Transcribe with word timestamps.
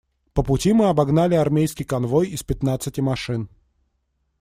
По 0.33 0.41
пути 0.43 0.73
мы 0.73 0.89
обогнали 0.89 1.35
армейский 1.35 1.83
конвой 1.83 2.29
из 2.29 2.41
пятнадцати 2.41 3.01
машин. 3.01 3.51